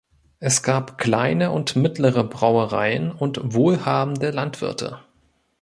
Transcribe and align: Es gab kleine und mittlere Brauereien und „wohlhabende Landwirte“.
Es 0.39 0.63
gab 0.63 0.97
kleine 0.97 1.51
und 1.51 1.75
mittlere 1.75 2.23
Brauereien 2.23 3.11
und 3.11 3.39
„wohlhabende 3.53 4.31
Landwirte“. 4.31 4.99